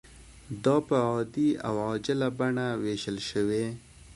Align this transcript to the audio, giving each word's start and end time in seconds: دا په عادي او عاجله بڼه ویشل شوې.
دا 0.63 0.75
په 0.87 0.95
عادي 1.07 1.49
او 1.67 1.75
عاجله 1.87 2.27
بڼه 2.37 2.65
ویشل 2.83 3.17
شوې. 3.29 3.65